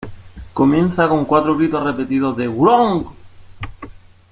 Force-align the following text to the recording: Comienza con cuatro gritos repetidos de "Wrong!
Comienza 0.53 1.07
con 1.07 1.25
cuatro 1.25 1.55
gritos 1.55 1.83
repetidos 1.83 2.35
de 2.35 2.47
"Wrong! 2.47 3.05